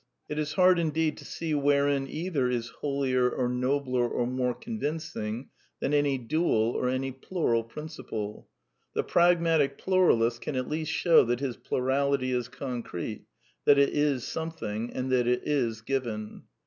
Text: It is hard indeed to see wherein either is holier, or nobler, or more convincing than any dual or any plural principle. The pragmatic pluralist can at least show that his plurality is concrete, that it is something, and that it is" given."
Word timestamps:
It 0.27 0.39
is 0.39 0.53
hard 0.53 0.79
indeed 0.79 1.15
to 1.17 1.25
see 1.25 1.53
wherein 1.53 2.07
either 2.07 2.49
is 2.49 2.69
holier, 2.69 3.29
or 3.29 3.47
nobler, 3.47 4.09
or 4.09 4.25
more 4.25 4.55
convincing 4.55 5.49
than 5.79 5.93
any 5.93 6.17
dual 6.17 6.71
or 6.71 6.89
any 6.89 7.11
plural 7.11 7.63
principle. 7.63 8.47
The 8.95 9.03
pragmatic 9.03 9.77
pluralist 9.77 10.41
can 10.41 10.55
at 10.55 10.67
least 10.67 10.91
show 10.91 11.23
that 11.25 11.39
his 11.39 11.55
plurality 11.55 12.31
is 12.31 12.47
concrete, 12.47 13.27
that 13.65 13.77
it 13.77 13.89
is 13.89 14.23
something, 14.25 14.91
and 14.91 15.11
that 15.11 15.27
it 15.27 15.43
is" 15.47 15.81
given." 15.81 16.45